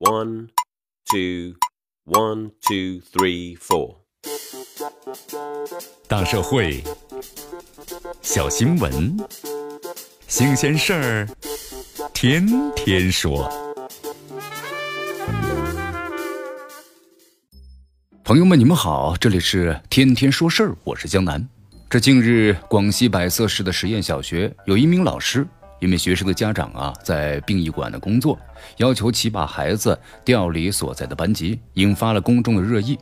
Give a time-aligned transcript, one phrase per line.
[0.00, 0.50] One,
[1.10, 1.56] two,
[2.04, 3.96] one, two, three, four。
[6.06, 6.84] 大社会，
[8.22, 9.16] 小新闻，
[10.28, 11.28] 新鲜事儿，
[12.14, 13.50] 天天说。
[18.22, 21.44] 朋友们，你们好，这里是天天说事儿，我是江南。
[21.90, 25.44] 这近日，广西百色市的实验小学有一名老师。
[25.80, 28.38] 因为学生的家长啊在殡仪馆的工作，
[28.78, 32.98] 要求其把孩子调离所在的班级，引发了公众的热议。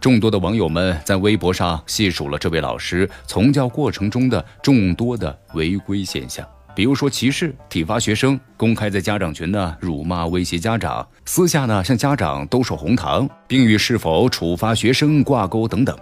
[0.00, 15.96] 众多的网友们在微博上细数了这位老师从教过程中的众多的违规现象，比如说歧视、体罚学生、公开在家长群呢辱骂威胁家长、私下呢向家长兜售红糖，并与是否处罚学生挂钩等等。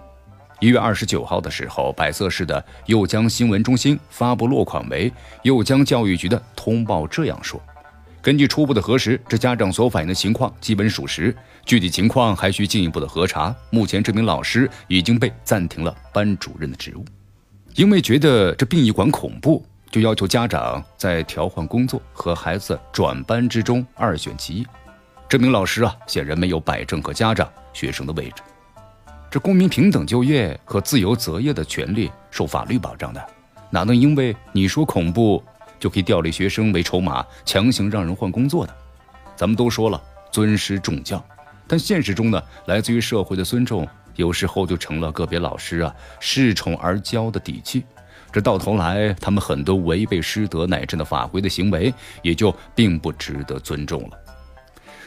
[0.63, 5.13] 一月二十九号的时候，百色市的右江新闻中心发布落款为
[5.43, 7.61] 右江教育局的通报，这样说：
[8.23, 13.53] 根据初步的核实，这家长所反映的情况基本属实，具体情况还需进一步的核查。
[13.71, 17.05] 目前，这名老师已经被暂停了班主任的职务，
[17.75, 24.67] 因为觉得这殡仪馆恐怖，就要求家长在调换工作和孩子转班之中二选其一。
[25.29, 28.45] 这名老师啊，显然没有摆正和家长、学生的位置。
[29.33, 33.27] 这公民平等就业和自由择业的权利受法律保障的，
[33.71, 35.43] 哪能因为你说恐怖
[35.81, 38.77] 就可以调离学生为筹码强行让人换工作的？
[39.35, 39.99] 咱们都说了
[40.31, 41.25] 尊师重教，
[41.67, 47.85] 但现实中呢，来自于社会的尊重，有时候就成了个别老师啊恃宠而骄的底气。
[48.31, 54.19] 这到头来，他们很多违背师德乃至的法规的行为，也就并不值得尊重了。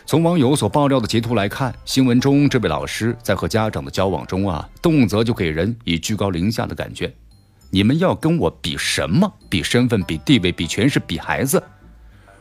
[0.08, 7.12] 从网友所爆料的截图来看，新闻中这位老师在和家长的交往中啊，动辄就给人以居高临下的感觉。
[7.72, 9.28] 你们要跟我比什么？
[9.50, 10.04] 比身份？
[10.04, 10.52] 比地位？
[10.52, 11.00] 比权势？
[11.00, 11.62] 比孩子？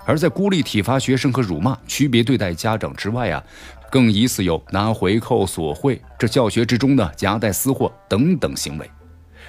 [0.05, 3.43] 而在孤立体罚学生和辱骂、区别对待家长之外啊，
[3.91, 8.91] 更疑似有拿回扣、索贿，这教学之中呢夹带私货等等行为。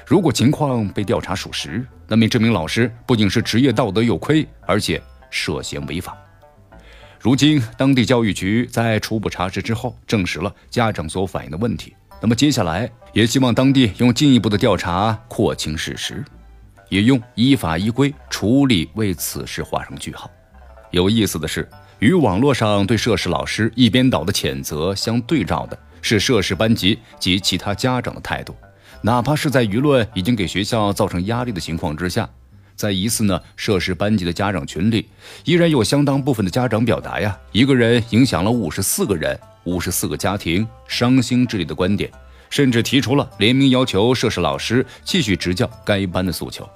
[0.08, 6.16] 如果情况被调查属实，那么这名老师不仅是职业道德有亏，而且涉嫌违法。
[7.26, 11.92] 如今，当地教育局在初步查实之后，证实了家长所反映的问题。
[12.22, 16.24] 那么接下来，也希望当地用进一步的调查廓清事实，
[16.88, 20.30] 也用依法依规处理为此事画上句号。
[20.92, 28.56] 有意思的是，与网络上对涉事老师一边倒的谴责相对照的是涉事班级及其他家长的态度，
[29.02, 32.30] 哪怕是在舆论已经给学校造成压力的情况之下。
[32.76, 35.10] 在疑似呢涉事班级的家长群里，
[35.44, 42.12] 依然有相当部分的家长表达呀，一个人影响了五十四个人、五十四个家庭，伤心之类的观点，
[42.50, 46.68] 甚至提出了联名要求涉事老师继续执教该班的诉求。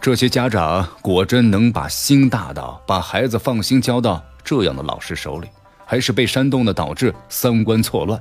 [0.00, 5.48] 这些家长果真能把心大到把孩子放心交到这样的老师手里，
[5.84, 8.20] 还是被煽动的导致三观错乱，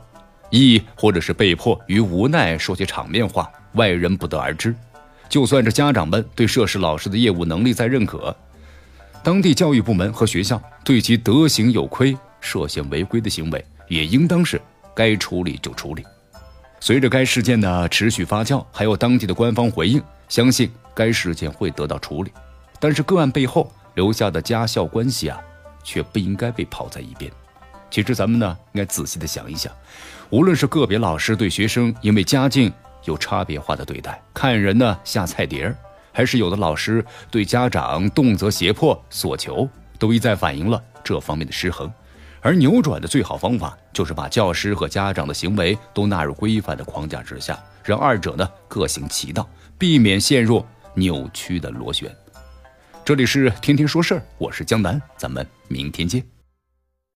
[0.50, 4.76] 亦或者是被迫与无奈说些场面话，外人不得而知。
[5.30, 8.36] 就算这家长们对涉事老师的业务能力再认可，
[9.24, 14.62] 当地教育部门和学校对其德行有亏、涉嫌违规的行为，也应当是
[14.96, 16.06] 该处理就处理。
[16.80, 22.32] 随着该事件的持续发酵，还有当地的官方回应，相信该事件会得到处理。
[22.80, 25.40] 但是个案背后留下的家校关系啊，
[25.84, 27.32] 却不应该被抛在一边。
[27.90, 29.74] 其实咱们呢，应该仔细的想一想，
[30.30, 32.72] 无论是个别老师对学生因为家境，
[33.08, 35.76] 有差别化的对待，看人呢下菜碟儿，
[36.12, 41.92] 还是有的老师对家长动辄胁迫索求，都一再反映了这方面的失衡。
[42.42, 50.64] 而扭转的最好方法，就是把教师和家长的行为都纳入规范的框架之下，让二者呢各行其道，避免陷入
[50.94, 52.16] 扭曲的螺旋。
[53.04, 56.37] 这里是天天说事儿，我是江南，咱们明天见。